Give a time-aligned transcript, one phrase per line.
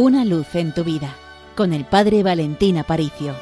[0.00, 1.12] Una luz en tu vida
[1.56, 3.34] con el Padre Valentín Aparicio.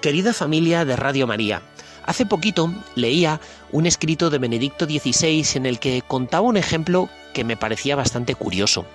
[0.00, 1.62] Querida familia de Radio María,
[2.04, 7.44] hace poquito leía un escrito de Benedicto XVI en el que contaba un ejemplo que
[7.44, 8.86] me parecía bastante curioso.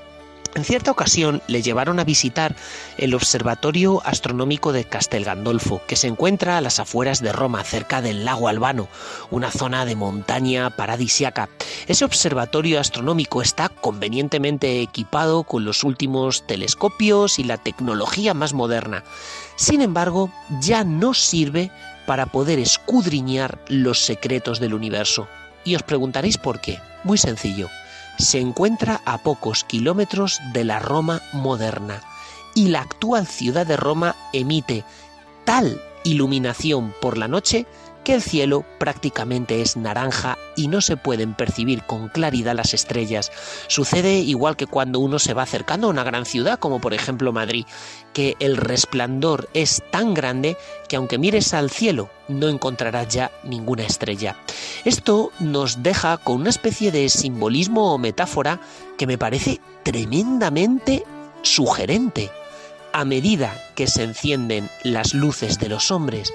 [0.57, 2.55] En cierta ocasión le llevaron a visitar
[2.97, 8.01] el Observatorio Astronómico de Castel Gandolfo, que se encuentra a las afueras de Roma, cerca
[8.01, 8.87] del lago Albano,
[9.29, 11.47] una zona de montaña paradisiaca.
[11.85, 19.03] Ese observatorio astronómico está convenientemente equipado con los últimos telescopios y la tecnología más moderna.
[19.57, 21.69] Sin embargo, ya no sirve
[22.07, 25.27] para poder escudriñar los secretos del universo.
[25.63, 26.79] Y os preguntaréis por qué.
[27.03, 27.69] Muy sencillo
[28.17, 32.01] se encuentra a pocos kilómetros de la Roma moderna
[32.55, 34.83] y la actual ciudad de Roma emite
[35.45, 37.67] tal iluminación por la noche
[38.07, 43.33] que el cielo prácticamente es naranja y no se pueden percibir con claridad las estrellas.
[43.67, 47.33] Sucede igual que cuando uno se va acercando a una gran ciudad, como por ejemplo
[47.33, 47.65] Madrid,
[48.13, 50.55] que el resplandor es tan grande
[50.87, 54.37] que aunque mires al cielo no encontrarás ya ninguna estrella.
[54.85, 58.61] Esto nos deja con una especie de simbolismo o metáfora
[58.97, 61.03] que me parece tremendamente
[61.41, 62.31] sugerente.
[62.93, 66.31] A medida que se encienden las luces de los hombres,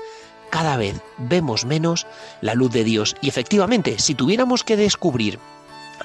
[0.53, 2.07] cada vez vemos menos
[2.43, 3.17] la luz de Dios.
[3.23, 5.39] Y efectivamente, si tuviéramos que descubrir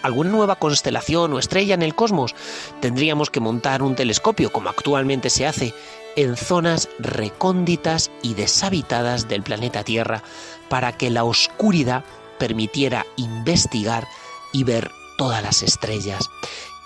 [0.03, 2.33] alguna nueva constelación o estrella en el cosmos,
[2.79, 5.73] tendríamos que montar un telescopio, como actualmente se hace,
[6.15, 10.23] en zonas recónditas y deshabitadas del planeta Tierra,
[10.69, 12.05] para que la oscuridad
[12.39, 14.07] permitiera investigar
[14.53, 16.29] y ver todas las estrellas.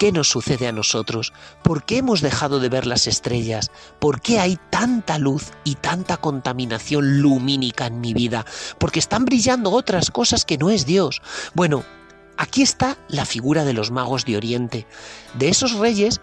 [0.02, 1.32] ¿Qué nos sucede a nosotros?
[1.62, 3.70] ¿Por qué hemos dejado de ver las estrellas?
[4.00, 8.44] ¿Por qué hay tanta luz y tanta contaminación lumínica en mi vida?
[8.80, 11.22] Porque están brillando otras cosas que no es Dios.
[11.54, 11.84] Bueno,
[12.36, 14.88] aquí está la figura de los magos de Oriente,
[15.36, 16.20] de esos reyes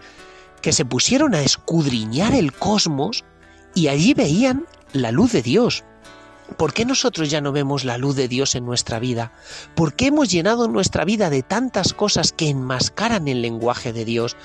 [0.61, 3.23] que se pusieron a escudriñar el cosmos
[3.75, 5.85] y allí veían la luz de Dios.
[6.57, 9.31] ¿Por qué nosotros ya no vemos la luz de Dios en nuestra vida?
[9.75, 14.35] ¿Por qué hemos llenado nuestra vida de tantas cosas que enmascaran el lenguaje de Dios?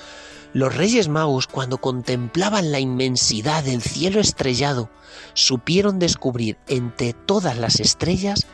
[0.53, 4.89] Los reyes magos, cuando contemplaban la inmensidad del cielo estrellado,
[5.33, 8.45] supieron descubrir entre todas las estrellas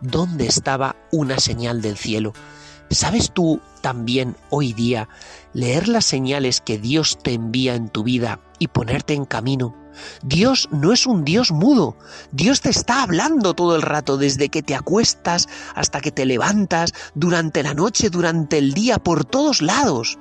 [0.00, 2.32] dónde estaba una señal del cielo.
[2.90, 5.08] ¿Sabes tú también hoy día
[5.52, 9.79] leer las señales que Dios te envía en tu vida y ponerte en camino
[10.22, 11.96] Dios no es un Dios mudo.
[12.32, 16.92] Dios te está hablando todo el rato, desde que te acuestas hasta que te levantas,
[17.14, 20.18] durante la noche, durante el día, por todos lados.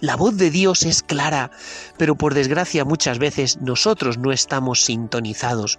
[0.00, 1.50] La voz de Dios es clara,
[1.96, 5.78] pero por desgracia muchas veces nosotros no estamos sintonizados.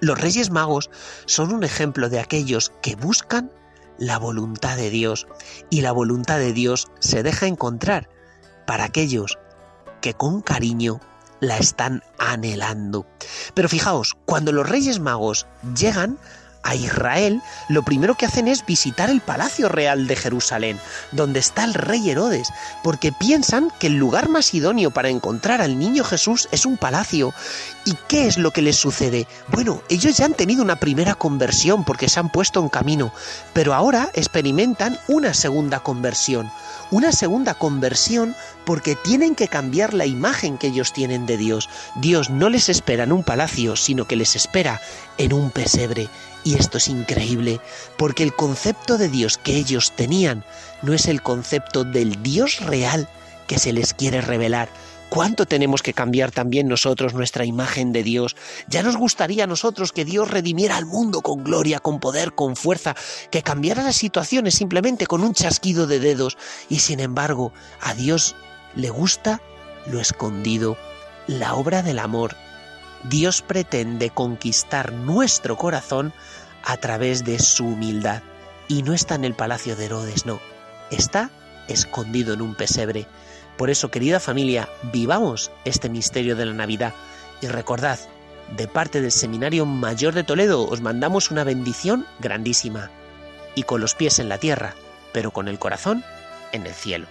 [0.00, 0.88] Los Reyes Magos
[1.26, 3.50] son un ejemplo de aquellos que buscan
[3.98, 5.26] la voluntad de Dios
[5.68, 8.08] y la voluntad de Dios se deja encontrar
[8.66, 9.38] para aquellos
[10.00, 11.00] que con cariño
[11.40, 13.06] la están anhelando.
[13.54, 15.46] Pero fijaos, cuando los Reyes Magos
[15.76, 16.18] llegan
[16.62, 20.78] a Israel, lo primero que hacen es visitar el Palacio Real de Jerusalén,
[21.12, 25.78] donde está el rey Herodes, porque piensan que el lugar más idóneo para encontrar al
[25.78, 27.32] niño Jesús es un palacio.
[27.84, 29.26] ¿Y qué es lo que les sucede?
[29.48, 33.12] Bueno, ellos ya han tenido una primera conversión porque se han puesto en camino,
[33.52, 36.50] pero ahora experimentan una segunda conversión
[36.90, 38.34] una segunda conversión
[38.64, 41.68] porque tienen que cambiar la imagen que ellos tienen de Dios.
[41.96, 44.80] Dios no les espera en un palacio, sino que les espera
[45.16, 46.08] en un pesebre.
[46.44, 47.60] Y esto es increíble,
[47.98, 50.44] porque el concepto de Dios que ellos tenían
[50.82, 53.08] no es el concepto del Dios real
[53.46, 54.70] que se les quiere revelar,
[55.10, 58.36] ¿Cuánto tenemos que cambiar también nosotros nuestra imagen de Dios?
[58.68, 62.54] Ya nos gustaría a nosotros que Dios redimiera al mundo con gloria, con poder, con
[62.54, 62.94] fuerza,
[63.32, 66.38] que cambiara las situaciones simplemente con un chasquido de dedos.
[66.68, 68.36] Y sin embargo, a Dios
[68.76, 69.42] le gusta
[69.86, 70.76] lo escondido,
[71.26, 72.36] la obra del amor.
[73.04, 76.12] Dios pretende conquistar nuestro corazón
[76.64, 78.22] a través de su humildad.
[78.68, 80.40] Y no está en el palacio de Herodes, no.
[80.90, 81.30] Está
[81.68, 83.06] escondido en un pesebre
[83.60, 86.94] por eso, querida familia, vivamos este misterio de la Navidad
[87.42, 87.98] y recordad,
[88.56, 92.90] de parte del Seminario Mayor de Toledo os mandamos una bendición grandísima
[93.54, 94.72] y con los pies en la tierra,
[95.12, 96.02] pero con el corazón
[96.52, 97.06] en el cielo.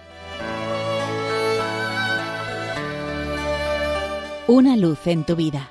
[4.48, 5.70] Una luz en tu vida